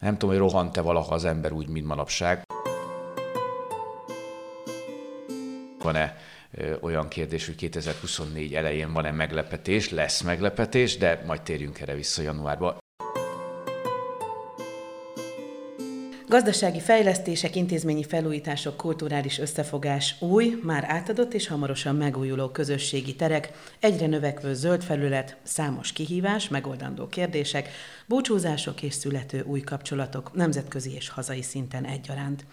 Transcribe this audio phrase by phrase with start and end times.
[0.00, 2.42] Nem tudom, hogy rohant-e valaha az ember úgy, mint manapság.
[5.82, 6.16] Van-e
[6.80, 12.78] olyan kérdés, hogy 2024 elején van-e meglepetés, lesz meglepetés, de majd térjünk erre vissza januárba.
[16.30, 24.06] Gazdasági fejlesztések, intézményi felújítások, kulturális összefogás, új, már átadott és hamarosan megújuló közösségi terek, egyre
[24.06, 27.68] növekvő zöld felület, számos kihívás, megoldandó kérdések,
[28.06, 32.44] búcsúzások és születő új kapcsolatok nemzetközi és hazai szinten egyaránt.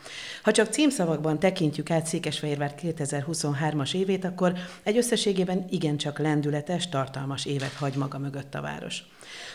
[0.43, 7.73] Ha csak címszavakban tekintjük át Székesfehérvár 2023-as évét, akkor egy összességében igencsak lendületes, tartalmas évet
[7.73, 9.03] hagy maga mögött a város.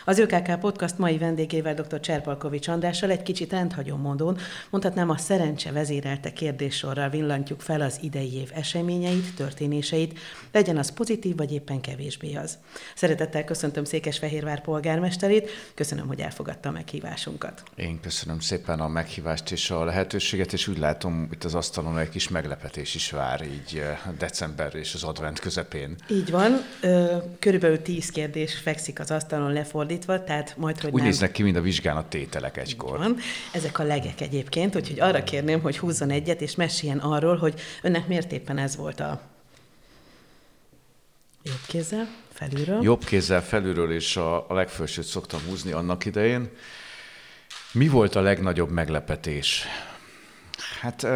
[0.05, 2.01] Az ÖKK Podcast mai vendégével dr.
[2.01, 4.39] Cserpalkovics Andrással egy kicsit rendhagyó mondón,
[4.71, 10.19] mondhatnám a szerencse vezérelte kérdéssorral villantjuk fel az idei év eseményeit, történéseit,
[10.53, 12.59] legyen az pozitív vagy éppen kevésbé az.
[12.95, 17.63] Szeretettel köszöntöm Székesfehérvár polgármesterét, köszönöm, hogy elfogadta a meghívásunkat.
[17.77, 22.09] Én köszönöm szépen a meghívást és a lehetőséget, és úgy látom, itt az asztalon egy
[22.09, 23.83] kis meglepetés is vár így
[24.19, 25.97] december és az advent közepén.
[26.11, 26.53] Így van,
[27.39, 31.07] körülbelül tíz kérdés fekszik az asztalon lefordítva, tehát majd, hogy Úgy nem...
[31.07, 32.99] néznek ki, mint a vizsgálat tételek egykor.
[32.99, 33.17] Van.
[33.53, 38.07] Ezek a legek egyébként, úgyhogy arra kérném, hogy húzzon egyet, és meséljen arról, hogy önnek
[38.07, 39.21] miért éppen ez volt a
[41.43, 42.83] jobb kézzel, felülről.
[42.83, 46.51] Jobb kézzel felülről, és a, a legfelsőt szoktam húzni annak idején.
[47.73, 49.67] Mi volt a legnagyobb meglepetés?
[50.81, 51.07] Hát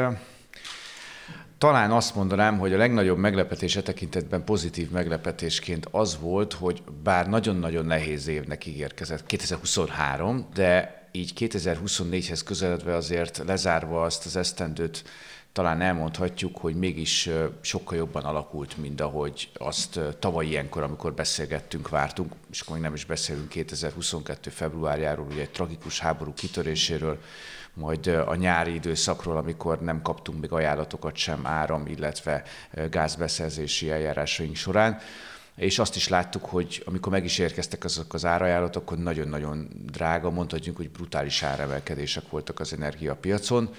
[1.59, 7.29] talán azt mondanám, hogy a legnagyobb meglepetés e tekintetben pozitív meglepetésként az volt, hogy bár
[7.29, 15.05] nagyon-nagyon nehéz évnek ígérkezett 2023, de így 2024-hez közeledve azért lezárva azt az esztendőt,
[15.53, 22.33] talán elmondhatjuk, hogy mégis sokkal jobban alakult, mint ahogy azt tavaly ilyenkor, amikor beszélgettünk, vártunk,
[22.51, 24.51] és akkor még nem is beszélünk 2022.
[24.51, 27.19] februárjáról, ugye egy tragikus háború kitöréséről,
[27.77, 32.43] majd a nyári időszakról, amikor nem kaptunk még ajánlatokat sem áram, illetve
[32.91, 34.99] gázbeszerzési eljárásaink során.
[35.57, 40.31] És azt is láttuk, hogy amikor meg is érkeztek azok az árajánlatok, akkor nagyon-nagyon drága,
[40.31, 43.75] mondhatjuk, hogy brutális áremelkedések voltak az energiapiacon,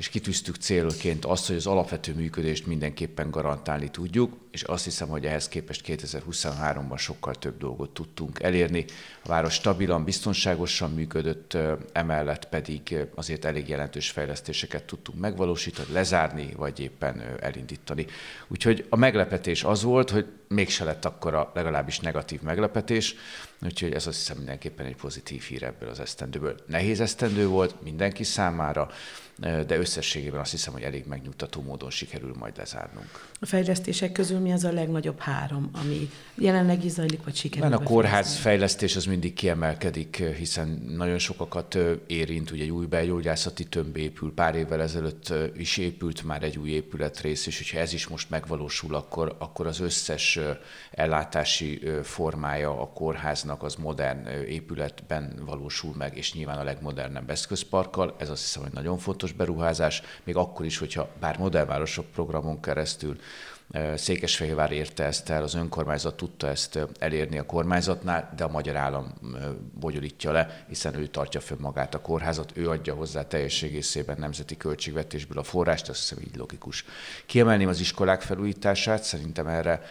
[0.00, 5.26] és kitűztük célként azt, hogy az alapvető működést mindenképpen garantálni tudjuk, és azt hiszem, hogy
[5.26, 8.84] ehhez képest 2023-ban sokkal több dolgot tudtunk elérni.
[9.22, 11.56] A város stabilan, biztonságosan működött,
[11.92, 18.06] emellett pedig azért elég jelentős fejlesztéseket tudtunk megvalósítani, lezárni, vagy éppen elindítani.
[18.48, 23.14] Úgyhogy a meglepetés az volt, hogy mégse lett akkor a legalábbis negatív meglepetés,
[23.62, 26.54] úgyhogy ez azt hiszem mindenképpen egy pozitív hír ebből az esztendőből.
[26.66, 28.90] Nehéz esztendő volt mindenki számára,
[29.40, 33.28] de összességében azt hiszem, hogy elég megnyugtató módon sikerül majd lezárnunk.
[33.40, 37.68] A fejlesztések közül mi az a legnagyobb három, ami jelenleg is zajlik, vagy sikerül?
[37.68, 43.64] Mert a kórház fejlesztés az mindig kiemelkedik, hiszen nagyon sokakat érint, ugye egy új belgyógyászati
[43.64, 48.06] tömb épül, pár évvel ezelőtt is épült már egy új épületrész, és hogyha ez is
[48.06, 50.38] most megvalósul, akkor, akkor az összes
[50.90, 58.14] ellátási formája a kórháznak az modern épületben valósul meg, és nyilván a legmodernebb eszközparkkal.
[58.18, 63.18] Ez azt hiszem, hogy nagyon fontos beruházás, még akkor is, hogyha bár modellvárosok programon keresztül
[63.94, 69.14] Székesfehérvár érte ezt el, az önkormányzat tudta ezt elérni a kormányzatnál, de a magyar állam
[69.80, 74.56] bonyolítja le, hiszen ő tartja fönn magát a kórházat, ő adja hozzá teljes egészében nemzeti
[74.56, 76.84] költségvetésből a forrást, azt hiszem így logikus.
[77.26, 79.82] Kiemelném az iskolák felújítását, szerintem erre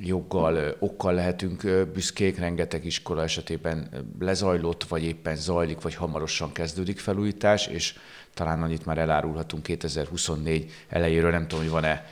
[0.00, 3.88] joggal, okkal lehetünk büszkék, rengeteg iskola esetében
[4.18, 7.94] lezajlott, vagy éppen zajlik, vagy hamarosan kezdődik felújítás, és
[8.34, 12.04] talán annyit már elárulhatunk 2024 elejéről, nem tudom, hogy van-e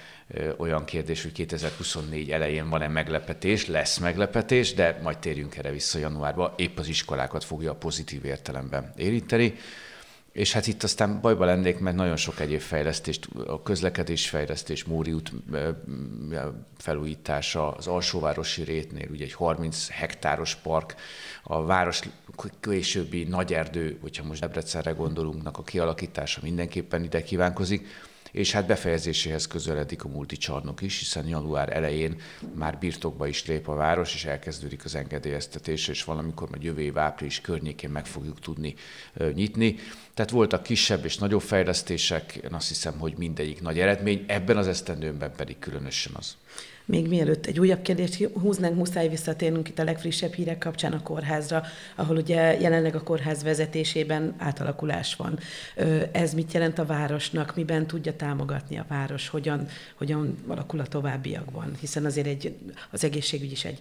[0.56, 6.54] olyan kérdés, hogy 2024 elején van-e meglepetés, lesz meglepetés, de majd térjünk erre vissza januárba,
[6.56, 9.54] épp az iskolákat fogja a pozitív értelemben érinteni.
[10.36, 15.12] És hát itt aztán bajba lennék, mert nagyon sok egyéb fejlesztést, a közlekedés fejlesztés, Móri
[15.12, 15.32] út
[16.76, 20.94] felújítása, az alsóvárosi rétnél, ugye egy 30 hektáros park,
[21.42, 22.00] a város
[22.60, 27.86] későbbi nagy erdő, hogyha most Debrecenre gondolunknak a kialakítása mindenképpen ide kívánkozik
[28.36, 32.20] és hát befejezéséhez közeledik a multicsarnok is, hiszen január elején
[32.54, 36.98] már birtokba is lép a város, és elkezdődik az engedélyeztetés, és valamikor majd jövő év
[36.98, 38.74] április környékén meg fogjuk tudni
[39.34, 39.76] nyitni.
[40.14, 44.68] Tehát voltak kisebb és nagyobb fejlesztések, én azt hiszem, hogy mindegyik nagy eredmény, ebben az
[44.68, 46.36] esztendőben pedig különösen az.
[46.86, 51.62] Még mielőtt egy újabb kérdést húznánk, muszáj visszatérnünk itt a legfrissebb hírek kapcsán a kórházra,
[51.94, 55.38] ahol ugye jelenleg a kórház vezetésében átalakulás van.
[56.12, 61.76] Ez mit jelent a városnak, miben tudja támogatni a város, hogyan, hogyan alakul a továbbiakban?
[61.80, 62.56] Hiszen azért egy,
[62.90, 63.78] az egészségügy is egy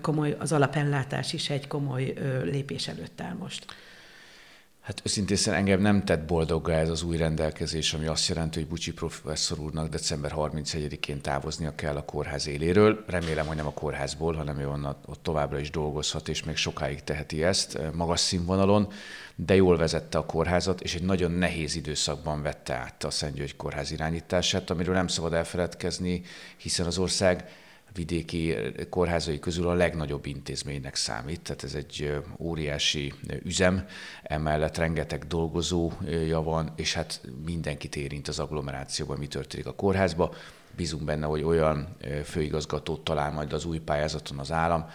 [0.00, 2.14] komoly, az alapellátás is egy komoly
[2.44, 3.64] lépés előtt áll most.
[4.82, 8.92] Hát őszintén engem nem tett boldoggá ez az új rendelkezés, ami azt jelenti, hogy Bucsi
[8.92, 13.04] professzor úrnak december 31-én távoznia kell a kórház éléről.
[13.06, 17.04] Remélem, hogy nem a kórházból, hanem ő onnan, ott továbbra is dolgozhat, és még sokáig
[17.04, 18.92] teheti ezt eh, magas színvonalon,
[19.34, 23.90] de jól vezette a kórházat, és egy nagyon nehéz időszakban vette át a Szentgyörgy kórház
[23.90, 26.22] irányítását, amiről nem szabad elfeledkezni,
[26.56, 27.48] hiszen az ország
[27.94, 28.54] vidéki
[28.90, 33.12] kórházai közül a legnagyobb intézménynek számít, tehát ez egy óriási
[33.42, 33.86] üzem,
[34.22, 40.34] emellett rengeteg dolgozója van, és hát mindenkit érint az agglomerációban, mi történik a kórházba.
[40.76, 44.90] Bízunk benne, hogy olyan főigazgatót talál majd az új pályázaton az állam,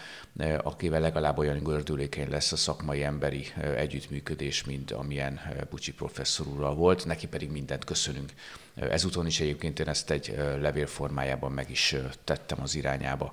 [0.64, 3.46] akivel legalább olyan gördülékeny lesz a szakmai emberi
[3.76, 5.40] együttműködés, mint amilyen
[5.70, 7.06] Bucsi professzor úrral volt.
[7.06, 8.32] Neki pedig mindent köszönünk.
[8.76, 13.32] Ezúton is egyébként én ezt egy levél formájában meg is tettem az irányába.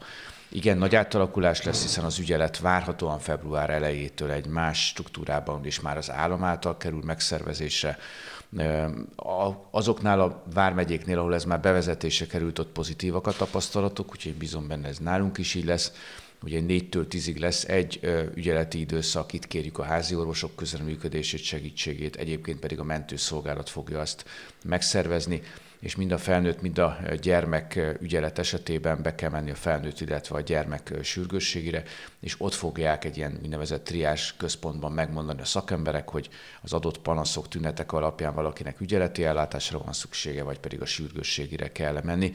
[0.49, 5.97] Igen, nagy átalakulás lesz, hiszen az ügyelet várhatóan február elejétől egy más struktúrában és már
[5.97, 7.99] az állam által kerül megszervezésre.
[9.71, 14.89] Azoknál a vármegyéknél, ahol ez már bevezetése került, ott pozitívak a tapasztalatok, úgyhogy bízom benne
[14.89, 15.93] ez nálunk is így lesz.
[16.43, 18.01] Ugye négytől tízig lesz egy
[18.35, 24.25] ügyeleti időszak, itt kérjük a házi orvosok közreműködését, segítségét, egyébként pedig a mentőszolgálat fogja azt
[24.65, 25.43] megszervezni
[25.85, 30.37] és mind a felnőtt, mind a gyermek ügyelet esetében be kell menni a felnőtt, illetve
[30.37, 31.83] a gyermek sürgősségére,
[32.21, 36.29] és ott fogják egy ilyen úgynevezett triás központban megmondani a szakemberek, hogy
[36.63, 42.01] az adott panaszok, tünetek alapján valakinek ügyeleti ellátásra van szüksége, vagy pedig a sürgősségére kell
[42.03, 42.35] menni.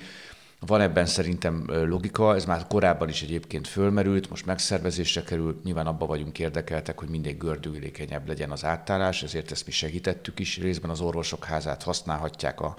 [0.66, 6.06] Van ebben szerintem logika, ez már korábban is egyébként fölmerült, most megszervezésre kerül, nyilván abba
[6.06, 11.02] vagyunk érdekeltek, hogy mindig gördülékenyebb legyen az átállás, ezért ezt mi segítettük is, részben az
[11.02, 12.75] orvosok házát használhatják a,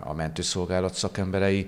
[0.00, 1.66] a mentőszolgálat szakemberei,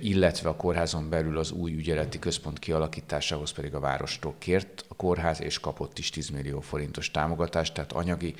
[0.00, 5.40] illetve a kórházon belül az új ügyeleti központ kialakításához pedig a várostól kért a kórház,
[5.40, 8.34] és kapott is 10 millió forintos támogatást, tehát anyagi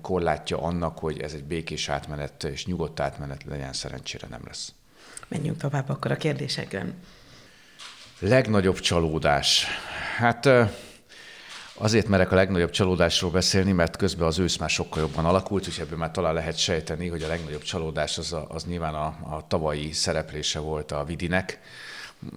[0.00, 4.72] korlátja annak, hogy ez egy békés átmenet és nyugodt átmenet legyen, szerencsére nem lesz.
[5.28, 6.94] Menjünk tovább akkor a kérdésekben.
[8.18, 9.66] Legnagyobb csalódás.
[10.16, 10.48] Hát
[11.74, 15.78] azért merek a legnagyobb csalódásról beszélni, mert közben az ősz már sokkal jobban alakult, és
[15.78, 19.44] ebből már talán lehet sejteni, hogy a legnagyobb csalódás az, a, az nyilván a, a
[19.48, 21.60] tavalyi szereplése volt a Vidinek.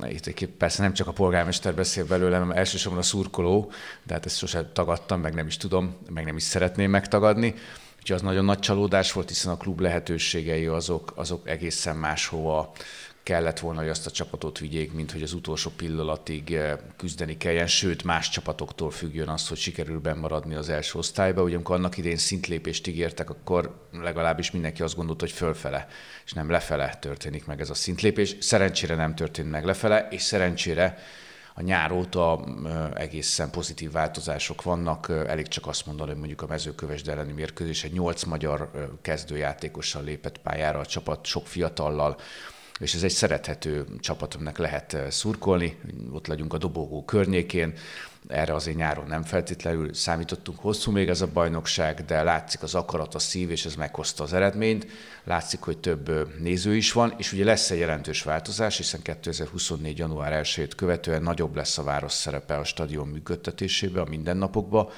[0.09, 3.71] Itt persze nem csak a polgármester beszél belőlem, hanem elsősorban a szurkoló,
[4.03, 7.53] de hát ezt sosem tagadtam, meg nem is tudom, meg nem is szeretném megtagadni.
[7.99, 12.71] Úgyhogy az nagyon nagy csalódás volt, hiszen a klub lehetőségei azok, azok egészen máshova
[13.25, 17.67] kellett volna, hogy azt a csapatot vigyék, mint hogy az utolsó pillanatig eh, küzdeni kelljen,
[17.67, 21.43] sőt más csapatoktól függjön az, hogy sikerül bemaradni az első osztályba.
[21.43, 25.87] Ugye amikor annak idén szintlépést ígértek, akkor legalábbis mindenki azt gondolta, hogy fölfele,
[26.25, 28.35] és nem lefele történik meg ez a szintlépés.
[28.39, 30.97] Szerencsére nem történt meg lefele, és szerencsére
[31.55, 32.43] a nyár óta
[32.93, 35.09] egészen pozitív változások vannak.
[35.27, 38.71] Elég csak azt mondani, hogy mondjuk a mezőkövesd elleni mérkőzés egy nyolc magyar
[39.01, 42.17] kezdőjátékossal lépett pályára a csapat, sok fiatallal,
[42.79, 45.77] és ez egy szerethető csapat, aminek lehet szurkolni,
[46.11, 47.73] ott legyünk a dobogó környékén,
[48.27, 53.15] erre azért nyáron nem feltétlenül számítottunk hosszú még ez a bajnokság, de látszik az akarat,
[53.15, 54.87] a szív, és ez meghozta az eredményt.
[55.23, 59.97] Látszik, hogy több néző is van, és ugye lesz egy jelentős változás, hiszen 2024.
[59.97, 64.89] január 1-ét követően nagyobb lesz a város szerepe a stadion működtetésében, a mindennapokban.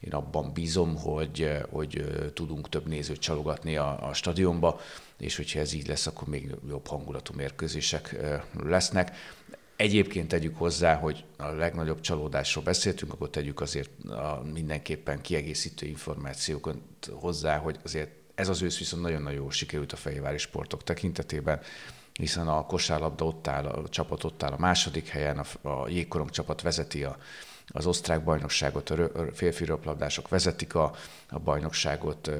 [0.00, 4.80] Én abban bízom, hogy, hogy tudunk több nézőt csalogatni a, a stadionba,
[5.18, 8.16] és hogyha ez így lesz, akkor még jobb hangulatú mérkőzések
[8.62, 9.16] lesznek.
[9.76, 16.76] Egyébként tegyük hozzá, hogy a legnagyobb csalódásról beszéltünk, akkor tegyük azért a mindenképpen kiegészítő információkat
[17.10, 21.60] hozzá, hogy azért ez az ősz viszont nagyon-nagyon jól sikerült a fehérvári sportok tekintetében,
[22.12, 26.30] hiszen a kosárlabda ott áll, a csapat ott áll a második helyen, a, a jégkorong
[26.30, 27.16] csapat vezeti a,
[27.68, 30.94] az osztrák bajnokságot, a férfi röplabdások vezetik a,
[31.30, 32.32] a bajnokságot, a,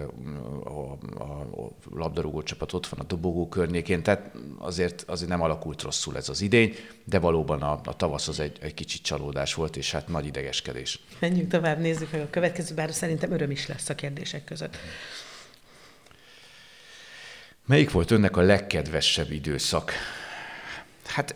[0.64, 0.92] a,
[1.22, 1.48] a
[1.94, 6.40] labdarúgó csapat ott van a dobogó környékén, tehát azért, azért nem alakult rosszul ez az
[6.40, 10.26] idény, de valóban a, a tavasz az egy, egy kicsit csalódás volt, és hát nagy
[10.26, 11.00] idegeskedés.
[11.18, 14.76] Menjünk tovább, nézzük meg a következő, bár szerintem öröm is lesz a kérdések között.
[17.66, 19.92] Melyik volt önnek a legkedvesebb időszak?
[21.06, 21.34] Hát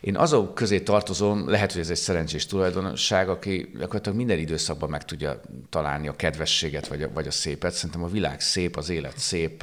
[0.00, 5.04] én azok közé tartozom, lehet, hogy ez egy szerencsés tulajdonság, aki gyakorlatilag minden időszakban meg
[5.04, 7.72] tudja találni a kedvességet vagy a, vagy a szépet.
[7.72, 9.62] Szerintem a világ szép, az élet szép,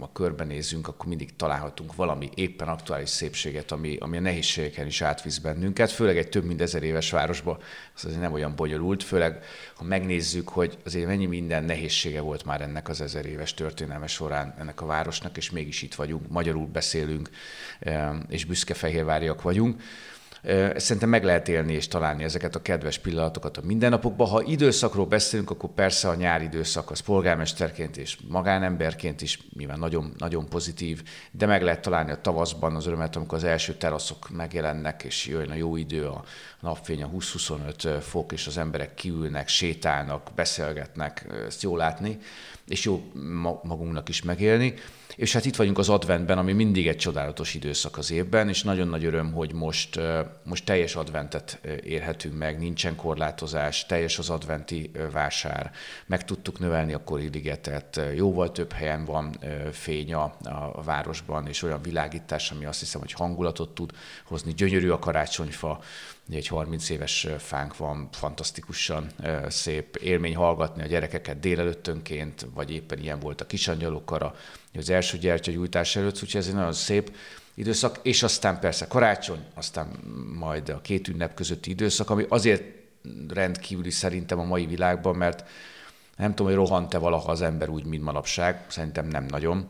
[0.00, 5.38] a körbenézünk, akkor mindig találhatunk valami éppen aktuális szépséget, ami, ami a nehézségeken is átvisz
[5.38, 7.58] bennünket, főleg egy több mint ezer éves városba,
[7.96, 9.42] ez azért nem olyan bonyolult, főleg
[9.74, 14.54] ha megnézzük, hogy azért mennyi minden nehézsége volt már ennek az ezer éves történelme során
[14.58, 17.30] ennek a városnak, és mégis itt vagyunk, magyarul beszélünk,
[18.28, 19.73] és büszke fehérváriak vagyunk.
[20.76, 24.28] Szerintem meg lehet élni és találni ezeket a kedves pillanatokat a mindennapokban.
[24.28, 30.14] Ha időszakról beszélünk, akkor persze a nyári időszak az polgármesterként és magánemberként is nyilván nagyon,
[30.18, 35.02] nagyon pozitív, de meg lehet találni a tavaszban az örömet, amikor az első teraszok megjelennek,
[35.02, 36.24] és jön a jó idő, a
[36.64, 42.18] napfény a 20-25 fok, és az emberek kiülnek, sétálnak, beszélgetnek, ezt jó látni,
[42.68, 43.10] és jó
[43.62, 44.74] magunknak is megélni.
[45.16, 48.88] És hát itt vagyunk az adventben, ami mindig egy csodálatos időszak az évben, és nagyon
[48.88, 50.00] nagy öröm, hogy most,
[50.42, 55.70] most teljes adventet érhetünk meg, nincsen korlátozás, teljes az adventi vásár,
[56.06, 59.38] meg tudtuk növelni a koriligetet, jóval több helyen van
[59.72, 60.36] fény a,
[60.74, 63.92] a városban, és olyan világítás, ami azt hiszem, hogy hangulatot tud
[64.24, 64.54] hozni.
[64.54, 65.80] Gyönyörű a karácsonyfa,
[66.30, 69.06] egy 30 éves fánk van, fantasztikusan
[69.48, 74.34] szép élmény hallgatni a gyerekeket délelőttönként, vagy éppen ilyen volt a kisangyalokkara,
[74.74, 77.16] az első gyertyagyújtás előtt, úgyhogy ez egy nagyon szép
[77.54, 79.88] időszak, és aztán persze karácsony, aztán
[80.38, 82.62] majd a két ünnep közötti időszak, ami azért
[83.28, 85.44] rendkívüli szerintem a mai világban, mert
[86.16, 89.66] nem tudom, hogy rohant-e valaha az ember úgy, mint manapság, szerintem nem nagyon.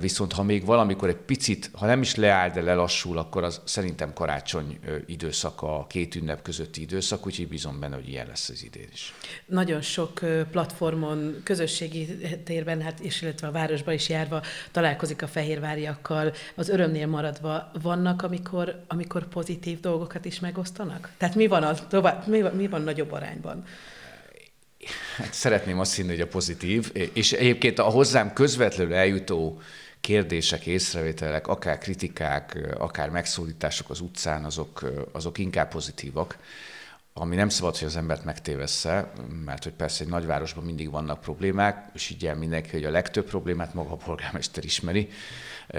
[0.00, 4.12] Viszont ha még valamikor egy picit, ha nem is leáll, de lelassul, akkor az szerintem
[4.12, 8.88] karácsony időszaka, a két ünnep közötti időszak, úgyhogy bízom benne, hogy ilyen lesz az idén
[8.92, 9.14] is.
[9.46, 10.20] Nagyon sok
[10.50, 12.06] platformon, közösségi
[12.44, 18.22] térben, hát és illetve a városba is járva találkozik a fehérváriakkal, az örömnél maradva vannak,
[18.22, 21.12] amikor, amikor pozitív dolgokat is megosztanak?
[21.16, 23.64] Tehát mi van, a, tovább, mi van, mi van nagyobb arányban?
[25.16, 29.60] Hát szeretném azt hinni, hogy a pozitív, és egyébként a hozzám közvetlenül eljutó
[30.00, 36.38] kérdések, észrevételek, akár kritikák, akár megszólítások az utcán, azok, azok inkább pozitívak
[37.16, 39.12] ami nem szabad, hogy az embert megtévessze,
[39.44, 43.24] mert hogy persze egy nagyvárosban mindig vannak problémák, és így el mindenki, hogy a legtöbb
[43.24, 45.08] problémát maga a polgármester ismeri,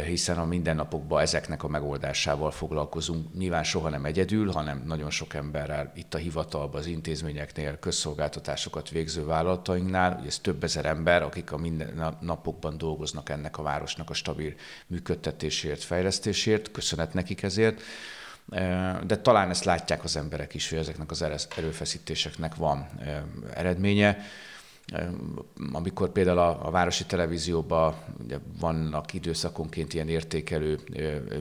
[0.06, 3.34] hiszen a mindennapokban ezeknek a megoldásával foglalkozunk.
[3.34, 9.26] Nyilván soha nem egyedül, hanem nagyon sok emberrel itt a hivatalban, az intézményeknél, közszolgáltatásokat végző
[9.26, 10.18] vállalatainknál.
[10.20, 14.54] Ugye ez több ezer ember, akik a mindennapokban dolgoznak ennek a városnak a stabil
[14.88, 16.72] működtetésért, fejlesztésért.
[16.72, 17.82] Köszönet nekik ezért
[19.06, 21.26] de talán ezt látják az emberek is, hogy ezeknek az
[21.58, 22.88] erőfeszítéseknek van
[23.54, 24.18] eredménye.
[25.72, 30.80] Amikor például a, a városi televízióban ugye vannak időszakonként ilyen értékelő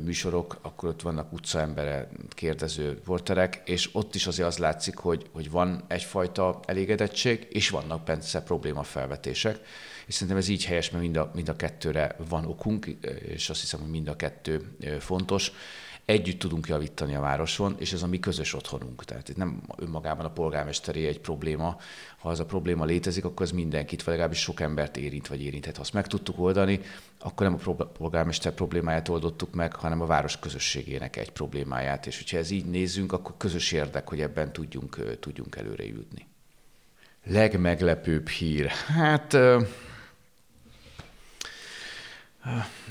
[0.05, 5.51] műsorok, akkor ott vannak utcaembere, kérdező porterek, és ott is azért az látszik, hogy, hogy
[5.51, 9.61] van egyfajta elégedettség, és vannak persze problémafelvetések.
[10.07, 12.87] És szerintem ez így helyes, mert mind a, mind a kettőre van okunk,
[13.27, 15.53] és azt hiszem, hogy mind a kettő fontos
[16.05, 19.05] együtt tudunk javítani a városon, és ez a mi közös otthonunk.
[19.05, 21.77] Tehát itt nem önmagában a polgármesteré egy probléma.
[22.19, 25.77] Ha az a probléma létezik, akkor az mindenkit, vagy legalábbis sok embert érint, vagy érinthet.
[25.77, 26.81] Ha azt meg tudtuk oldani,
[27.21, 32.07] akkor nem a polgármester problémáját oldottuk meg, hanem a város közösségének egy problémáját.
[32.07, 36.27] És hogyha ez így nézzünk, akkor közös érdek, hogy ebben tudjunk, tudjunk előre jutni.
[37.27, 38.67] Legmeglepőbb hír.
[38.67, 39.37] Hát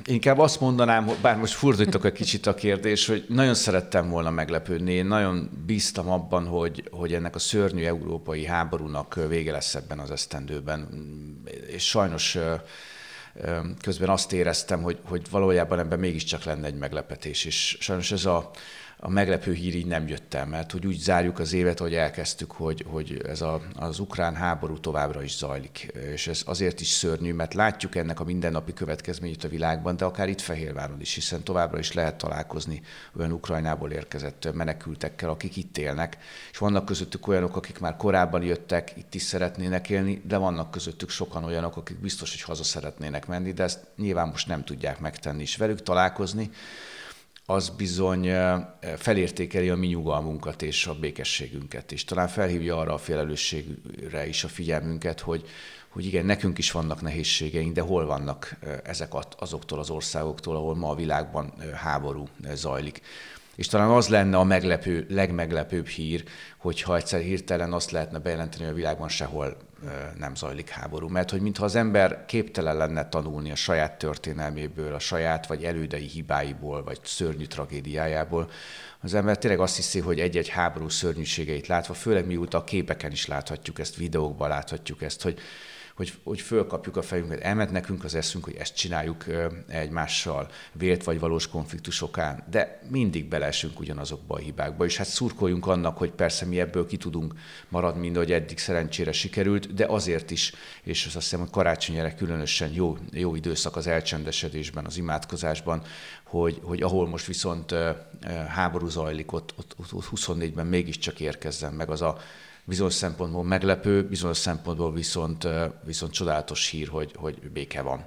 [0.06, 4.92] Inkább azt mondanám, bár most fordítok egy kicsit a kérdés, hogy nagyon szerettem volna meglepődni.
[4.92, 10.12] Én nagyon bíztam abban, hogy, hogy ennek a szörnyű európai háborúnak vége lesz ebben az
[10.12, 10.88] esztendőben.
[11.68, 12.38] És sajnos
[13.82, 17.46] közben azt éreztem, hogy, hogy valójában ebben mégiscsak lenne egy meglepetés.
[17.46, 18.52] És sajnos ez a,
[19.06, 22.52] a meglepő hír így nem jött el, mert hogy úgy zárjuk az évet, hogy elkezdtük,
[22.52, 25.92] hogy, hogy ez a, az ukrán háború továbbra is zajlik.
[26.14, 30.30] És ez azért is szörnyű, mert látjuk ennek a mindennapi következményét a világban, de akár
[30.30, 32.82] itt Fehérváron is, hiszen továbbra is lehet találkozni
[33.18, 36.18] olyan Ukrajnából érkezett menekültekkel, akik itt élnek,
[36.52, 41.10] és vannak közöttük olyanok, akik már korábban jöttek, itt is szeretnének élni, de vannak közöttük
[41.10, 45.42] sokan olyanok, akik biztos, hogy haza szeretnének menni, de ezt nyilván most nem tudják megtenni,
[45.42, 46.50] és velük találkozni
[47.46, 48.30] az bizony
[48.98, 54.48] felértékeli a mi nyugalmunkat és a békességünket, és talán felhívja arra a felelősségre is a
[54.48, 55.48] figyelmünket, hogy,
[55.90, 60.90] hogy igen, nekünk is vannak nehézségeink, de hol vannak ezek azoktól az országoktól, ahol ma
[60.90, 63.02] a világban háború zajlik.
[63.56, 66.24] És talán az lenne a meglepő, legmeglepőbb hír,
[66.58, 69.58] hogyha egyszer hirtelen azt lehetne bejelenteni, hogy a világban sehol
[70.18, 71.08] nem zajlik háború.
[71.08, 76.08] Mert hogy mintha az ember képtelen lenne tanulni a saját történelméből, a saját vagy elődei
[76.08, 78.50] hibáiból, vagy szörnyű tragédiájából,
[79.02, 83.28] az ember tényleg azt hiszi, hogy egy-egy háború szörnyűségeit látva, főleg mióta a képeken is
[83.28, 85.40] láthatjuk ezt, videókban láthatjuk ezt, hogy
[85.96, 89.26] hogy, hogy fölkapjuk a fejünket, elment nekünk az eszünk, hogy ezt csináljuk
[89.68, 95.98] egymással, vélt vagy valós konfliktusokán, de mindig belesünk ugyanazokba a hibákba, és hát szurkoljunk annak,
[95.98, 97.34] hogy persze mi ebből ki tudunk
[97.70, 102.72] maradni, mint hogy eddig szerencsére sikerült, de azért is, és azt hiszem, hogy karácsonyra különösen
[102.74, 105.82] jó, jó időszak az elcsendesedésben, az imádkozásban,
[106.24, 107.76] hogy, hogy ahol most viszont
[108.48, 112.18] háború zajlik, ott, ott, ott 24-ben mégiscsak érkezzen meg az a
[112.66, 115.48] bizonyos szempontból meglepő, bizonyos szempontból viszont,
[115.86, 118.06] viszont csodálatos hír, hogy, hogy béke van,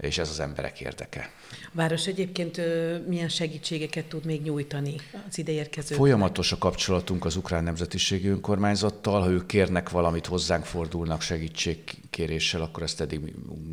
[0.00, 1.30] és ez az emberek érdeke.
[1.50, 2.60] A város egyébként
[3.06, 4.94] milyen segítségeket tud még nyújtani
[5.28, 5.98] az ideérkezőknek?
[5.98, 9.20] Folyamatos a kapcsolatunk az ukrán nemzetiségi önkormányzattal.
[9.20, 13.20] Ha ők kérnek valamit, hozzánk fordulnak segítségkéréssel, akkor ezt eddig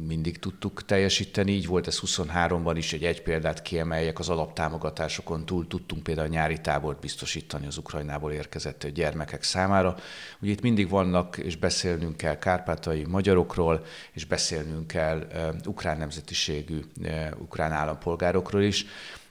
[0.07, 1.51] mindig tudtuk teljesíteni.
[1.51, 6.61] Így volt ez 23-ban is, egy egy példát kiemeljek, az alaptámogatásokon túl tudtunk például nyári
[6.61, 9.95] tábort biztosítani az Ukrajnából érkezett gyermekek számára.
[10.41, 16.15] Ugye itt mindig vannak, és beszélnünk kell kárpátai magyarokról, és beszélnünk kell uh, ukrán nemzetiségű,
[17.01, 18.85] uh, ukrán állampolgárokról is.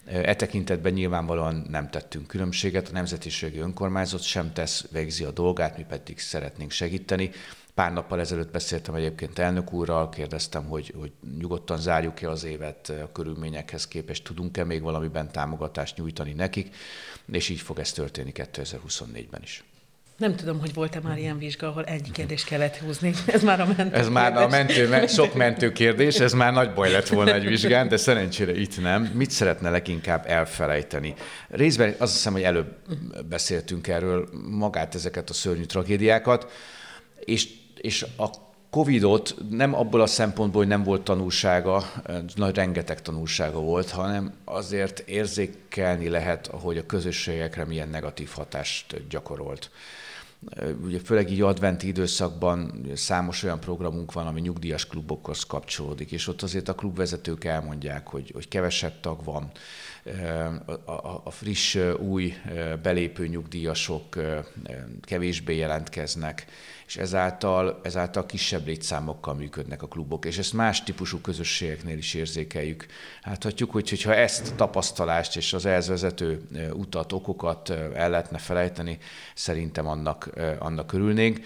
[0.06, 5.84] E tekintetben nyilvánvalóan nem tettünk különbséget, a Nemzetiségi Önkormányzat sem tesz, végzi a dolgát, mi
[5.88, 7.30] pedig szeretnénk segíteni.
[7.74, 13.12] Pár nappal ezelőtt beszéltem egyébként elnök úrral, kérdeztem, hogy, hogy nyugodtan zárjuk-e az évet a
[13.12, 16.74] körülményekhez képest, tudunk-e még valamiben támogatást nyújtani nekik,
[17.32, 19.64] és így fog ez történni 2024-ben is.
[20.16, 23.12] Nem tudom, hogy volt-e már ilyen vizsga, ahol ennyi kérdést kellett húzni.
[23.26, 26.90] Ez már a mentő Ez már a mentő, sok mentő kérdés, ez már nagy baj
[26.90, 29.02] lett volna egy vizsgán, de szerencsére itt nem.
[29.02, 31.14] Mit szeretne leginkább elfelejteni?
[31.48, 32.76] Részben azt hiszem, hogy előbb
[33.28, 36.50] beszéltünk erről magát ezeket a szörnyű tragédiákat,
[37.24, 41.84] és, és a Covidot nem abból a szempontból, hogy nem volt tanulsága,
[42.34, 49.70] nagy rengeteg tanulsága volt, hanem azért érzékelni lehet, hogy a közösségekre milyen negatív hatást gyakorolt.
[50.84, 56.42] Ugye főleg így adventi időszakban számos olyan programunk van, ami nyugdíjas klubokhoz kapcsolódik, és ott
[56.42, 59.50] azért a klubvezetők elmondják, hogy, hogy kevesebb tag van,
[61.24, 62.34] a, friss, új
[62.82, 64.16] belépő nyugdíjasok
[65.00, 66.46] kevésbé jelentkeznek,
[66.86, 72.86] és ezáltal, ezáltal kisebb létszámokkal működnek a klubok, és ezt más típusú közösségeknél is érzékeljük.
[73.24, 78.98] Láthatjuk, hogy hogyha ezt a tapasztalást és az ehhez vezető utat, okokat el lehetne felejteni,
[79.34, 81.40] szerintem annak, annak örülnénk.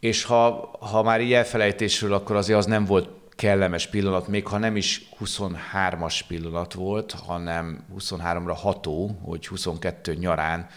[0.00, 4.58] És ha, ha már így elfelejtésről, akkor azért az nem volt kellemes pillanat, még ha
[4.58, 10.68] nem is 23-as pillanat volt, hanem 23-ra ható, hogy 22 nyarán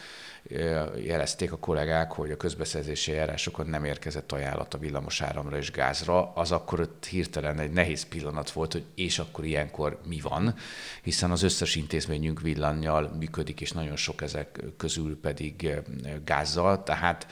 [1.03, 5.23] jelezték a kollégák, hogy a közbeszerzési járásokon nem érkezett ajánlat a villamos
[5.57, 10.19] és gázra, az akkor ott hirtelen egy nehéz pillanat volt, hogy és akkor ilyenkor mi
[10.19, 10.55] van,
[11.01, 15.81] hiszen az összes intézményünk villannyal működik, és nagyon sok ezek közül pedig
[16.25, 17.27] gázzal, tehát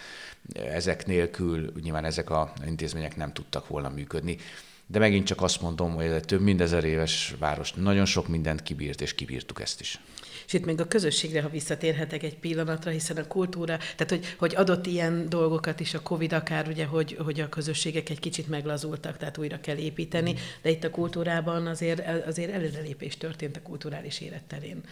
[0.53, 4.38] ezek nélkül nyilván ezek az intézmények nem tudtak volna működni.
[4.91, 8.63] De megint csak azt mondom, hogy ez több mint ezer éves város nagyon sok mindent
[8.63, 9.99] kibírt, és kibírtuk ezt is.
[10.47, 14.56] És itt még a közösségre, ha visszatérhetek egy pillanatra, hiszen a kultúra, tehát hogy, hogy
[14.56, 19.17] adott ilyen dolgokat is a Covid akár, ugye, hogy, hogy a közösségek egy kicsit meglazultak,
[19.17, 24.84] tehát újra kell építeni, de itt a kultúrában azért, azért előrelépés történt a kulturális életterén.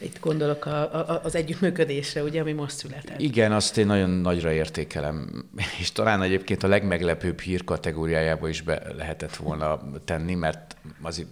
[0.00, 3.20] Itt gondolok a, a, az együttműködésre, ugye, ami most született.
[3.20, 5.44] Igen, azt én nagyon nagyra értékelem,
[5.80, 11.28] és talán egyébként a legmeglepőbb hír kategóriájába is be lehetett volna tenni, mert azért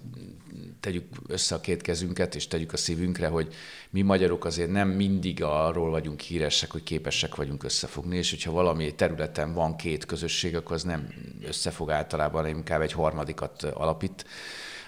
[0.81, 3.55] tegyük össze a két kezünket, és tegyük a szívünkre, hogy
[3.91, 8.95] mi magyarok azért nem mindig arról vagyunk híresek, hogy képesek vagyunk összefogni, és hogyha valami
[8.95, 11.09] területen van két közösség, akkor az nem
[11.47, 14.25] összefog általában, inkább egy harmadikat alapít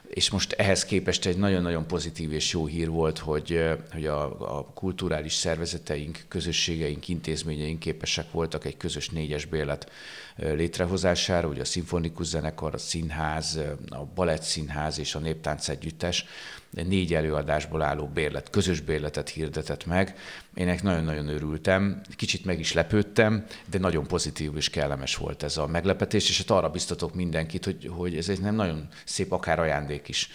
[0.08, 4.64] és most ehhez képest egy nagyon-nagyon pozitív és jó hír volt, hogy, hogy a, a
[4.64, 9.90] kulturális szervezeteink, közösségeink, intézményeink képesek voltak egy közös négyes bérlet
[10.36, 16.24] létrehozására, ugye a szimfonikus zenekar, a színház, a balett színház és a néptánc együttes
[16.70, 20.14] négy előadásból álló bérlet, közös bérletet hirdetett meg.
[20.54, 25.56] Én ennek nagyon-nagyon örültem, kicsit meg is lepődtem, de nagyon pozitív és kellemes volt ez
[25.56, 29.58] a meglepetés, és hát arra biztatok mindenkit, hogy, hogy ez egy nem nagyon szép akár
[29.58, 30.28] ajándék is,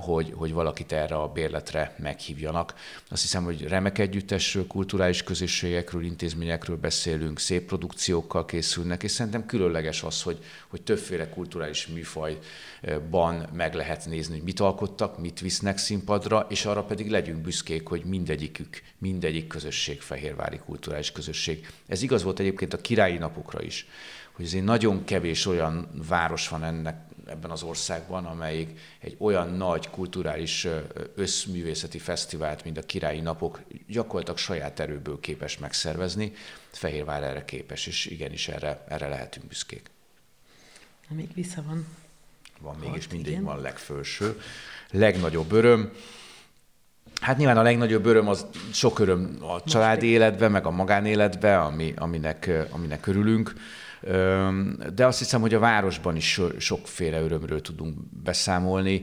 [0.00, 2.74] hogy, hogy valakit erre a bérletre meghívjanak.
[3.08, 10.02] Azt hiszem, hogy remek együttesről, kulturális közösségekről, intézményekről beszélünk, szép produkciókkal készülnek, és szerintem különleges
[10.02, 16.46] az, hogy, hogy többféle kulturális műfajban meg lehet nézni, hogy mit alkottak, mit visznek színpadra,
[16.48, 21.66] és arra pedig legyünk büszkék, hogy mindegyikük, mindegyik közösség fehérvári kulturális közösség.
[21.86, 23.86] Ez igaz volt egyébként a királyi napokra is,
[24.32, 29.90] hogy azért nagyon kevés olyan város van ennek ebben az országban, amelyik egy olyan nagy
[29.90, 30.66] kulturális
[31.14, 36.32] összművészeti fesztivált, mint a Királyi Napok, gyakorlatilag saját erőből képes megszervezni.
[36.70, 39.90] Fehérvár erre képes, és igenis erre, erre lehetünk büszkék.
[41.08, 41.86] Még vissza van.
[42.60, 43.44] Van még, és mindig igen.
[43.44, 44.40] van legfőső.
[44.90, 45.92] Legnagyobb öröm.
[47.20, 51.92] Hát nyilván a legnagyobb öröm az sok öröm a családi életben, meg a magánéletben, ami,
[51.96, 53.52] aminek, aminek örülünk.
[54.94, 59.02] De azt hiszem, hogy a városban is sokféle örömről tudunk beszámolni.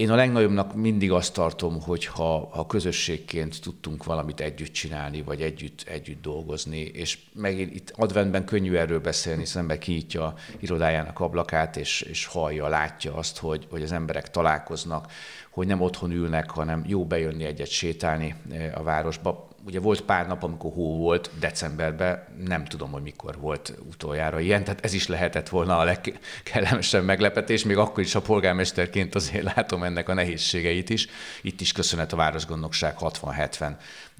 [0.00, 5.40] Én a legnagyobbnak mindig azt tartom, hogy ha, ha közösségként tudtunk valamit együtt csinálni, vagy
[5.40, 11.76] együtt, együtt dolgozni, és megint itt adventben könnyű erről beszélni, hiszen ember kinyitja irodájának ablakát,
[11.76, 15.12] és, és hallja, látja azt, hogy, hogy az emberek találkoznak,
[15.50, 20.26] hogy nem otthon ülnek, hanem jó bejönni egyet sétálni eh, a városba ugye volt pár
[20.26, 25.06] nap, amikor hó volt, decemberben, nem tudom, hogy mikor volt utoljára ilyen, tehát ez is
[25.06, 30.90] lehetett volna a legkellemesebb meglepetés, még akkor is a polgármesterként azért látom ennek a nehézségeit
[30.90, 31.08] is.
[31.42, 33.72] Itt is köszönet a Városgondnokság 60-70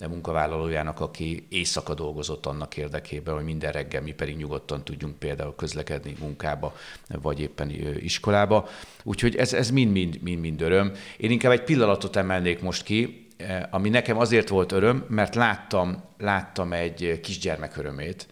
[0.09, 6.15] munkavállalójának, aki éjszaka dolgozott annak érdekében, hogy minden reggel mi pedig nyugodtan tudjunk például közlekedni
[6.19, 6.77] munkába,
[7.23, 8.69] vagy éppen iskolába.
[9.03, 10.93] Úgyhogy ez, ez mind-mind, mind-mind öröm.
[11.17, 13.29] Én inkább egy pillanatot emelnék most ki,
[13.71, 18.27] ami nekem azért volt öröm, mert láttam, láttam egy kisgyermek örömét,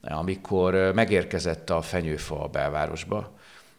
[0.00, 3.32] amikor eh, megérkezett a fenyőfa a belvárosba,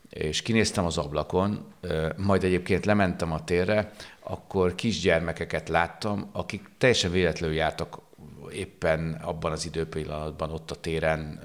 [0.10, 7.12] és kinéztem az ablakon, eh, majd egyébként lementem a térre, akkor kisgyermekeket láttam, akik teljesen
[7.12, 8.04] véletlenül jártak
[8.51, 11.39] éppen abban az időpillanatban ott a téren,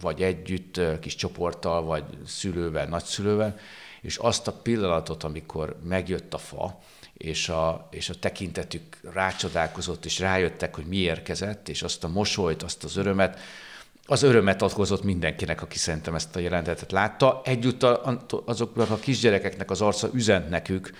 [0.00, 3.58] vagy együtt, kis csoporttal, vagy szülővel, nagyszülővel,
[4.00, 6.78] és azt a pillanatot, amikor megjött a fa,
[7.22, 8.82] és a, és a tekintetük
[9.12, 13.38] rácsodálkozott, és rájöttek, hogy mi érkezett, és azt a mosolyt, azt az örömet,
[14.06, 17.40] az örömet okozott mindenkinek, aki szerintem ezt a jelentetet látta.
[17.44, 20.90] Egyúttal azoknak a kisgyerekeknek az arca üzent nekük,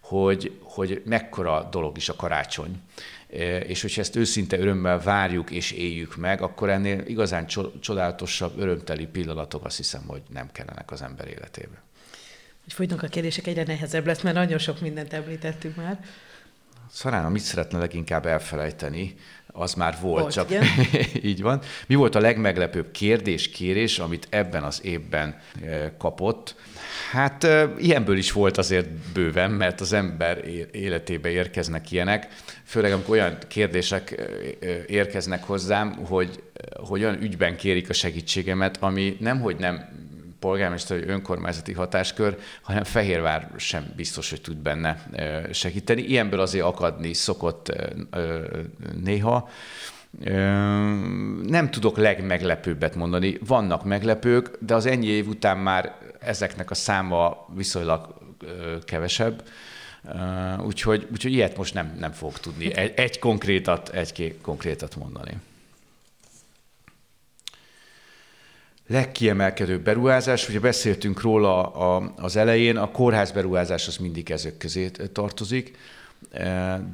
[0.00, 2.82] hogy, hogy mekkora dolog is a karácsony.
[3.32, 7.46] E, és hogyha ezt őszinte örömmel várjuk és éljük meg, akkor ennél igazán
[7.80, 11.82] csodálatosabb, örömteli pillanatok azt hiszem, hogy nem kellenek az ember életébe
[12.68, 15.98] hogy folynak a kérdések, egyre nehezebb lesz, mert nagyon sok mindent említettük már.
[16.90, 19.14] Szarána mit szeretne leginkább elfelejteni?
[19.46, 20.48] Az már volt, volt csak
[21.22, 21.60] így van.
[21.86, 26.54] Mi volt a legmeglepőbb kérdés, kérés, amit ebben az évben eh, kapott?
[27.12, 32.28] Hát eh, ilyenből is volt azért bőven, mert az ember életébe érkeznek ilyenek,
[32.64, 34.18] főleg amikor olyan kérdések
[34.60, 36.42] eh, érkeznek hozzám, hogy,
[36.74, 40.06] hogy olyan ügyben kérik a segítségemet, ami nemhogy nem
[40.38, 45.06] polgármesteri önkormányzati hatáskör, hanem Fehérvár sem biztos, hogy tud benne
[45.52, 46.02] segíteni.
[46.02, 47.72] Ilyenből azért akadni szokott
[49.02, 49.48] néha.
[51.42, 53.38] Nem tudok legmeglepőbbet mondani.
[53.46, 58.14] Vannak meglepők, de az ennyi év után már ezeknek a száma viszonylag
[58.84, 59.42] kevesebb.
[60.64, 65.36] Úgyhogy, úgyhogy ilyet most nem, nem fogok tudni egy, egy konkrétat, egy konkrétat mondani.
[68.88, 71.62] Legkiemelkedőbb beruházás, ugye beszéltünk róla
[72.16, 75.76] az elején, a kórház beruházás az mindig ezek közé tartozik,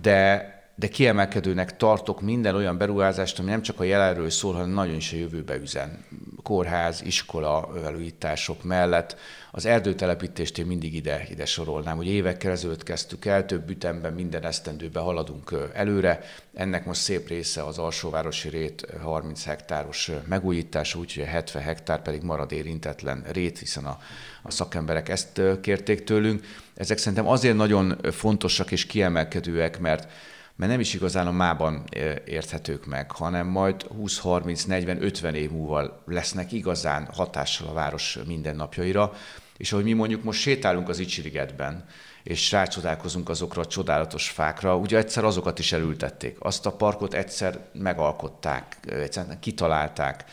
[0.02, 4.94] de, de kiemelkedőnek tartok minden olyan beruházást, ami nem csak a jelenről szól, hanem nagyon
[4.94, 6.04] is a jövőbe üzen.
[6.42, 9.16] Kórház, iskola, felújítások mellett
[9.50, 14.44] az erdőtelepítést én mindig ide, ide sorolnám, hogy évekkel ezelőtt kezdtük el, több ütemben minden
[14.44, 16.20] esztendőben haladunk előre.
[16.54, 22.22] Ennek most szép része az alsóvárosi rét 30 hektáros megújítása, úgyhogy a 70 hektár pedig
[22.22, 23.98] marad érintetlen rét, hiszen a,
[24.42, 26.44] a szakemberek ezt kérték tőlünk.
[26.74, 30.08] Ezek szerintem azért nagyon fontosak és kiemelkedőek, mert
[30.56, 31.84] mert nem is igazán a mában
[32.24, 38.18] érthetők meg, hanem majd 20, 30, 40, 50 év múlva lesznek igazán hatással a város
[38.26, 39.12] mindennapjaira.
[39.56, 41.84] És ahogy mi mondjuk most sétálunk az Icsirigetben,
[42.22, 46.36] és rácsodálkozunk azokra a csodálatos fákra, ugye egyszer azokat is elültették.
[46.40, 50.24] Azt a parkot egyszer megalkották, egyszer kitalálták,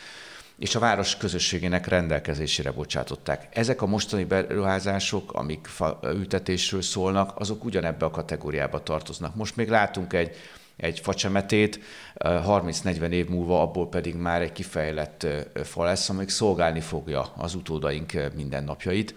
[0.62, 3.48] és a város közösségének rendelkezésére bocsátották.
[3.50, 5.68] Ezek a mostani beruházások, amik
[6.04, 9.34] ültetésről szólnak, azok ugyanebbe a kategóriába tartoznak.
[9.34, 10.36] Most még látunk egy
[10.76, 11.80] egy facsemetét,
[12.16, 15.26] 30-40 év múlva abból pedig már egy kifejlett
[15.64, 19.14] fa lesz, amelyik szolgálni fogja az utódaink mindennapjait.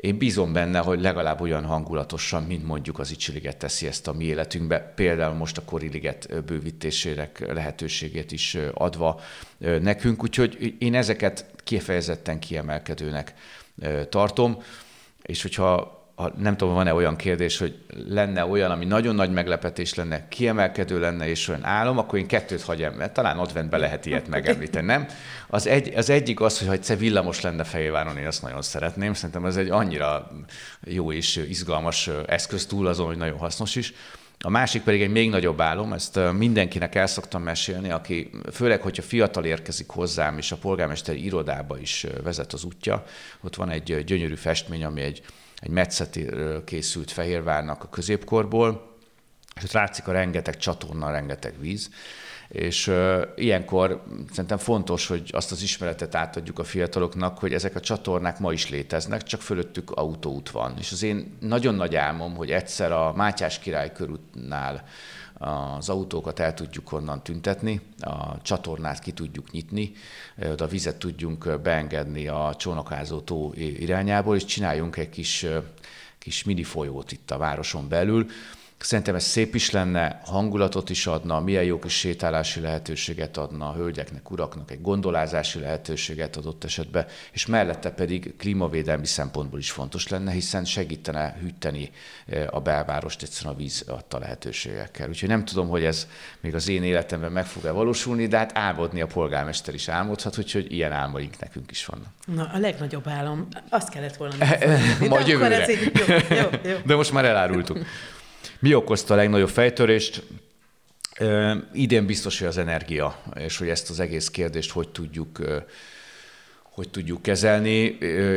[0.00, 4.24] Én bízom benne, hogy legalább olyan hangulatosan, mint mondjuk az Icsiliget teszi ezt a mi
[4.24, 9.20] életünkbe, például most a Koriliget bővítésének lehetőségét is adva
[9.58, 13.34] nekünk, úgyhogy én ezeket kifejezetten kiemelkedőnek
[14.08, 14.62] tartom,
[15.22, 17.78] és hogyha ha nem tudom, van-e olyan kérdés, hogy
[18.08, 22.62] lenne olyan, ami nagyon nagy meglepetés lenne, kiemelkedő lenne és olyan álom, akkor én kettőt
[22.62, 25.06] hagyom, mert talán adventbe lehet ilyet megemlíteni, nem?
[25.48, 29.14] Az, egy, az egyik az, hogy ha egyszer villamos lenne Fejéváron, én azt nagyon szeretném.
[29.14, 30.30] Szerintem ez egy annyira
[30.84, 33.92] jó és izgalmas eszköz túl azon, hogy nagyon hasznos is.
[34.40, 39.02] A másik pedig egy még nagyobb álom, ezt mindenkinek el szoktam mesélni, aki főleg, hogyha
[39.02, 43.04] fiatal érkezik hozzám, és a polgármester irodába is vezet az útja,
[43.40, 45.22] ott van egy gyönyörű festmény, ami egy,
[45.56, 48.96] egy metszetéről készült Fehérvárnak a középkorból,
[49.56, 51.90] és ott látszik a rengeteg csatorna, rengeteg víz,
[52.48, 57.80] és uh, ilyenkor szerintem fontos, hogy azt az ismeretet átadjuk a fiataloknak, hogy ezek a
[57.80, 60.74] csatornák ma is léteznek, csak fölöttük autóút van.
[60.78, 64.84] És az én nagyon nagy álmom, hogy egyszer a Mátyás király körútnál
[65.38, 69.92] az autókat el tudjuk onnan tüntetni, a csatornát ki tudjuk nyitni,
[70.50, 75.46] oda vizet tudjunk beengedni a csónakázó tó irányából, és csináljunk egy kis,
[76.18, 78.26] kis mini folyót itt a városon belül,
[78.78, 83.74] Szerintem ez szép is lenne, hangulatot is adna, milyen jó kis sétálási lehetőséget adna a
[83.74, 90.32] hölgyeknek, uraknak, egy gondolázási lehetőséget adott esetben, és mellette pedig klímavédelmi szempontból is fontos lenne,
[90.32, 91.90] hiszen segítene hűteni
[92.26, 95.08] eh, a belvárost egyszerűen a víz adta lehetőségekkel.
[95.08, 96.06] Úgyhogy nem tudom, hogy ez
[96.40, 100.72] még az én életemben meg fog-e valósulni, de hát álmodni a polgármester is álmodhat, úgyhogy
[100.72, 102.08] ilyen álmaink nekünk is vannak.
[102.26, 104.34] Na, a legnagyobb álom, azt kellett volna.
[105.08, 105.66] Majd jövőre.
[105.68, 106.76] Jó, jó, jó.
[106.84, 107.78] De most már elárultuk.
[108.60, 110.22] Mi okozta a legnagyobb fejtörést?
[111.72, 115.38] Idén biztos, hogy az energia, és hogy ezt az egész kérdést hogy tudjuk
[116.62, 117.78] hogy tudjuk kezelni,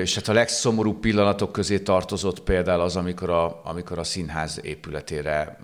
[0.01, 5.59] és hát a legszomorúbb pillanatok közé tartozott például az, amikor a, amikor a színház épületére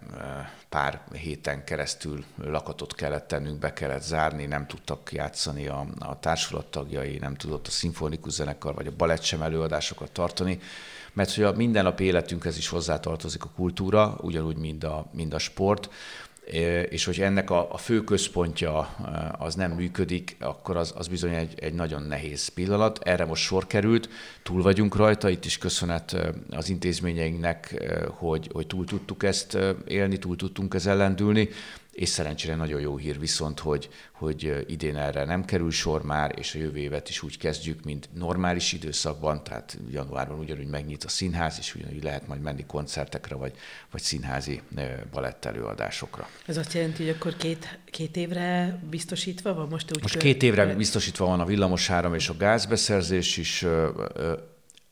[0.70, 6.66] pár héten keresztül lakatot kellett tennünk, be kellett zárni, nem tudtak játszani a, a társulat
[6.66, 10.60] tagjai, nem tudott a szimfonikus zenekar vagy a balett sem előadásokat tartani
[11.18, 15.90] mert hogy a mindennapi életünkhez is hozzátartozik a kultúra, ugyanúgy, mint a, mint a sport,
[16.90, 18.80] és hogy ennek a, a fő központja
[19.40, 23.00] az nem működik, akkor az, az bizony egy, egy nagyon nehéz pillanat.
[23.04, 24.10] Erre most sor került,
[24.44, 26.16] túl vagyunk rajta, itt is köszönet
[26.50, 31.50] az intézményeinknek, hogy, hogy túl tudtuk ezt élni, túl tudtunk ezzel lendülni,
[31.98, 36.56] és szerencsére nagyon jó hír viszont, hogy, hogy idén erre nem kerül sor már, és
[36.56, 41.56] a jövő évet is úgy kezdjük, mint normális időszakban, tehát januárban ugyanúgy megnyit a színház,
[41.60, 43.54] és ugyanúgy lehet majd menni koncertekre, vagy,
[43.92, 44.62] vagy színházi
[45.12, 46.30] balett előadásokra.
[46.46, 49.68] Ez azt jelenti, hogy akkor két, két évre biztosítva van?
[49.68, 53.66] Most, úgy most két évre biztosítva van a villamosáram és a gázbeszerzés is,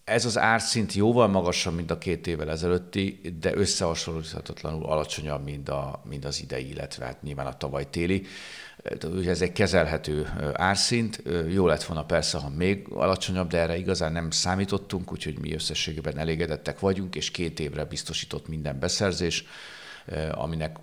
[0.06, 6.02] ez az árszint jóval magasabb, mint a két évvel ezelőtti, de összehasonlíthatatlanul alacsonyabb, mint, a,
[6.10, 8.26] mint az idei, illetve hát nyilván a tavaly téli.
[9.26, 11.24] Ez egy kezelhető árszint.
[11.50, 16.18] Jó lett volna persze, ha még alacsonyabb, de erre igazán nem számítottunk, úgyhogy mi összességében
[16.18, 19.46] elégedettek vagyunk, és két évre biztosított minden beszerzés
[20.32, 20.78] aminek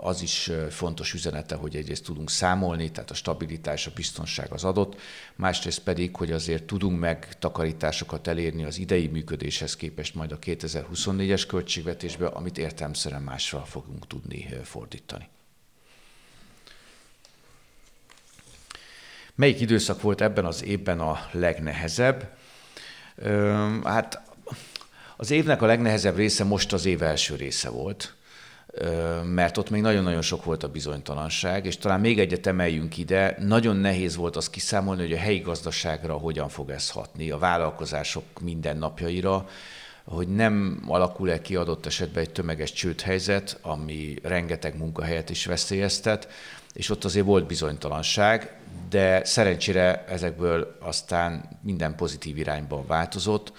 [0.00, 5.00] az is fontos üzenete, hogy egyrészt tudunk számolni, tehát a stabilitás, a biztonság az adott,
[5.34, 12.26] másrészt pedig, hogy azért tudunk megtakarításokat elérni az idei működéshez képest majd a 2024-es költségvetésbe,
[12.26, 15.28] amit értelmszerűen másra fogunk tudni fordítani.
[19.34, 22.36] Melyik időszak volt ebben az évben a legnehezebb?
[23.84, 24.22] Hát
[25.16, 28.15] az évnek a legnehezebb része most az év első része volt
[29.22, 33.76] mert ott még nagyon-nagyon sok volt a bizonytalanság, és talán még egyet emeljünk ide, nagyon
[33.76, 39.46] nehéz volt azt kiszámolni, hogy a helyi gazdaságra hogyan fog ez hatni, a vállalkozások mindennapjaira,
[40.04, 46.28] hogy nem alakul-e ki adott esetben egy tömeges csődhelyzet, ami rengeteg munkahelyet is veszélyeztet,
[46.72, 48.56] és ott azért volt bizonytalanság,
[48.90, 53.52] de szerencsére ezekből aztán minden pozitív irányban változott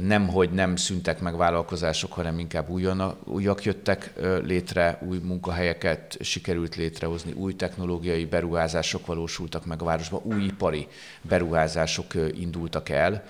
[0.00, 4.12] nem, hogy nem szüntek meg vállalkozások, hanem inkább újon, újak jöttek
[4.44, 10.86] létre, új munkahelyeket sikerült létrehozni, új technológiai beruházások valósultak meg a városban, új ipari
[11.22, 13.24] beruházások indultak el,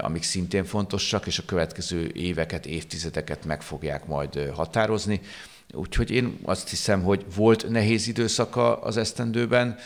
[0.00, 5.20] amik szintén fontosak, és a következő éveket, évtizedeket meg fogják majd határozni.
[5.72, 9.78] Úgyhogy én azt hiszem, hogy volt nehéz időszaka az esztendőben,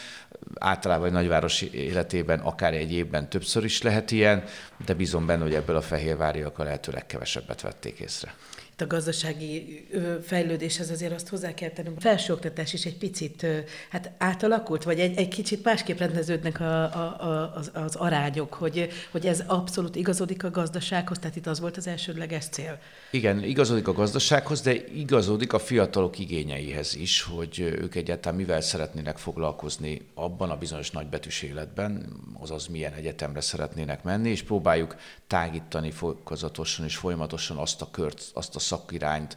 [0.59, 4.45] általában egy nagyváros életében akár egy évben többször is lehet ilyen,
[4.87, 8.35] de bízom benne, hogy ebből a fehérváriak a lehető legkevesebbet vették észre
[8.83, 9.87] a gazdasági
[10.23, 11.97] fejlődéshez azért azt hozzá kell tennünk.
[11.97, 13.47] A felsőoktatás is egy picit
[13.91, 18.89] hát átalakult, vagy egy, egy kicsit másképp rendeződnek a, a, a, az, az arányok, hogy,
[19.11, 22.79] hogy ez abszolút igazodik a gazdasághoz, tehát itt az volt az elsődleges cél.
[23.11, 29.19] Igen, igazodik a gazdasághoz, de igazodik a fiatalok igényeihez is, hogy ők egyáltalán mivel szeretnének
[29.19, 32.07] foglalkozni abban a bizonyos nagybetűs életben,
[32.41, 38.57] azaz milyen egyetemre szeretnének menni, és próbáljuk tágítani fokozatosan és folyamatosan azt a kört, azt
[38.57, 39.37] a szakirányt,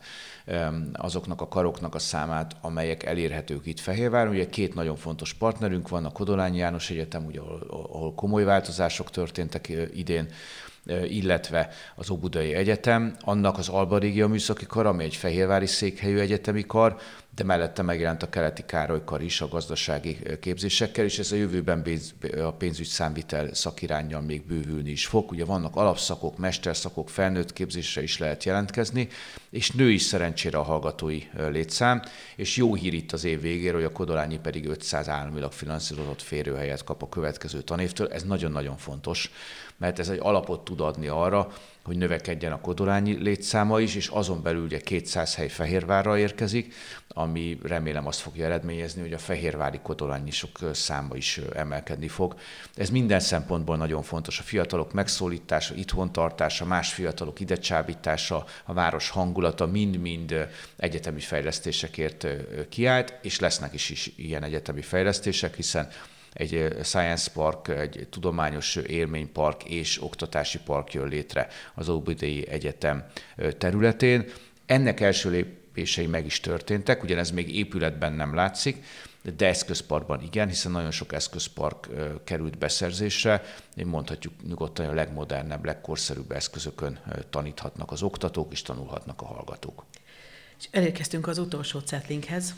[0.93, 4.33] azoknak a karoknak a számát, amelyek elérhetők itt Fehérváron.
[4.33, 9.09] Ugye két nagyon fontos partnerünk van, a Kodolányi János Egyetem, ugye, ahol, ahol komoly változások
[9.09, 10.27] történtek idén,
[11.07, 16.65] illetve az Óbudai Egyetem, annak az Alba Régia Műszaki Kar, ami egy fehérvári székhelyű egyetemi
[16.65, 16.97] kar,
[17.35, 21.85] de mellette megjelent a keleti Károly kar is a gazdasági képzésekkel, és ez a jövőben
[22.37, 25.31] a pénzügy számvitel szakirányjal még bővülni is fog.
[25.31, 29.07] Ugye vannak alapszakok, mesterszakok, felnőtt képzésre is lehet jelentkezni,
[29.49, 32.01] és nő is szerencsére a hallgatói létszám,
[32.35, 36.83] és jó hír itt az év végére, hogy a Kodolányi pedig 500 államilag finanszírozott férőhelyet
[36.83, 38.07] kap a következő tanévtől.
[38.07, 39.31] Ez nagyon-nagyon fontos,
[39.77, 41.51] mert ez egy alapot tud adni arra,
[41.85, 46.73] hogy növekedjen a kodolányi létszáma is, és azon belül ugye 200 hely Fehérvárra érkezik,
[47.07, 52.35] ami remélem azt fogja eredményezni, hogy a fehérvári kodolányisok száma is emelkedni fog.
[52.75, 54.39] Ez minden szempontból nagyon fontos.
[54.39, 62.27] A fiatalok megszólítása, itthontartása, más fiatalok idecsábítása, a város hangulata mind-mind egyetemi fejlesztésekért
[62.69, 65.87] kiállt, és lesznek is, is ilyen egyetemi fejlesztések, hiszen
[66.35, 73.05] egy science park, egy tudományos élménypark és oktatási park jön létre az Óbudai Egyetem
[73.57, 74.25] területén.
[74.65, 78.83] Ennek első lépései meg is történtek, ugyanez még épületben nem látszik,
[79.35, 81.87] de eszközparkban igen, hiszen nagyon sok eszközpark
[82.23, 83.43] került beszerzésre.
[83.75, 89.85] Én mondhatjuk nyugodtan, a legmodernebb, legkorszerűbb eszközökön taníthatnak az oktatók, és tanulhatnak a hallgatók.
[90.59, 92.53] És elérkeztünk az utolsó cetlinkhez,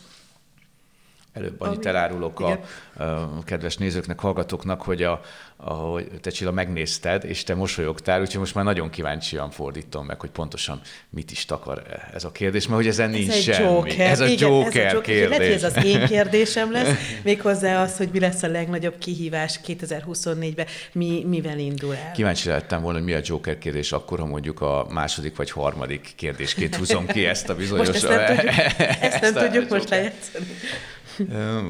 [1.37, 1.95] Előbb annyit Ami...
[1.95, 2.59] elárulok a,
[3.03, 5.21] a kedves nézőknek, hallgatóknak, hogy a,
[5.57, 10.29] a, te Csilla megnézted, és te mosolyogtál, úgyhogy most már nagyon kíváncsian fordítom meg, hogy
[10.29, 13.73] pontosan mit is takar ez a kérdés, mert hogy ezen ez nincs semmi.
[13.73, 14.09] Joker.
[14.11, 15.37] Ez a Igen, Joker, ez a Joker kérdés.
[15.37, 16.89] Lehet, hogy ez az én kérdésem lesz,
[17.23, 22.11] méghozzá az, hogy mi lesz a legnagyobb kihívás 2024-ben, mi, mivel indul el.
[22.11, 26.13] Kíváncsi lettem volna, hogy mi a Joker kérdés akkor, ha mondjuk a második vagy harmadik
[26.15, 27.87] kérdésként húzom ki ezt a bizonyos...
[27.87, 28.53] Most ezt nem tudjuk,
[29.11, 30.45] ezt nem tudjuk most lejátszani.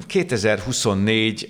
[0.08, 1.48] 2024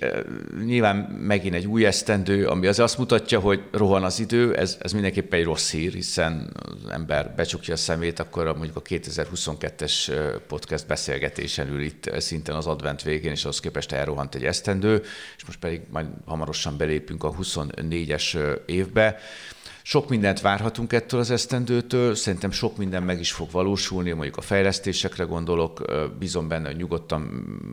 [0.65, 4.91] nyilván megint egy új esztendő, ami az azt mutatja, hogy rohan az idő, ez, ez
[4.91, 10.11] mindenképpen egy rossz hír, hiszen az ember becsukja a szemét, akkor mondjuk a 2022-es
[10.47, 15.01] podcast beszélgetésen ül itt szinten az advent végén, és ahhoz képest elrohant egy esztendő,
[15.37, 19.19] és most pedig majd hamarosan belépünk a 24-es évbe.
[19.89, 24.41] Sok mindent várhatunk ettől az esztendőtől, szerintem sok minden meg is fog valósulni, mondjuk a
[24.41, 25.81] fejlesztésekre gondolok,
[26.19, 27.21] bízom benne, hogy nyugodtan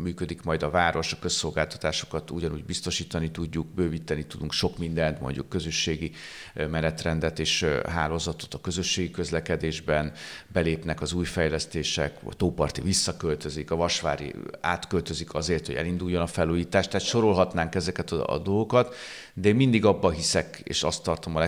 [0.02, 6.10] működik majd a város, a közszolgáltatásokat ugyanúgy biztosítani tudjuk, bővíteni tudunk sok mindent, mondjuk közösségi
[6.54, 10.12] menetrendet és hálózatot a közösségi közlekedésben,
[10.52, 16.88] belépnek az új fejlesztések, a tóparti visszaköltözik, a vasvári átköltözik azért, hogy elinduljon a felújítás,
[16.88, 18.94] tehát sorolhatnánk ezeket a, a dolgokat,
[19.34, 21.40] de én mindig abba hiszek, és azt tartom a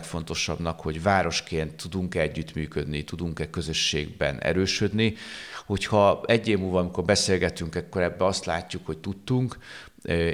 [0.57, 5.15] legfontosabbnak, hogy városként tudunk-e együttműködni, tudunk-e közösségben erősödni.
[5.67, 9.59] Hogyha egy év múlva, amikor beszélgetünk, akkor ebbe azt látjuk, hogy tudtunk,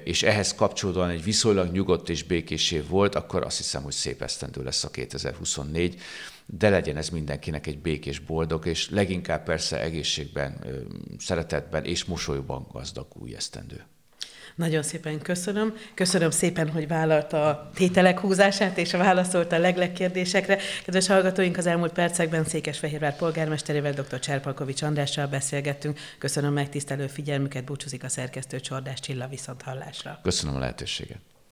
[0.05, 4.23] és ehhez kapcsolódóan egy viszonylag nyugodt és békés év volt, akkor azt hiszem, hogy szép
[4.23, 6.01] esztendő lesz a 2024,
[6.47, 10.65] de legyen ez mindenkinek egy békés, boldog, és leginkább persze egészségben,
[11.19, 13.85] szeretetben és mosolyban gazdag új esztendő.
[14.55, 15.75] Nagyon szépen köszönöm.
[15.95, 20.59] Köszönöm szépen, hogy vállalta a tételek húzását és válaszolta a legleg kérdésekre.
[20.85, 24.19] Kedves hallgatóink, az elmúlt percekben Székesfehérvár polgármesterével, dr.
[24.19, 25.99] Cserpalkovics Andrással beszélgettünk.
[26.19, 30.19] Köszönöm megtisztelő figyelmüket, búcsúzik a szerkesztő Csordás Csilla viszont hallásra.
[30.23, 31.32] Köszönöm a lehetőséget.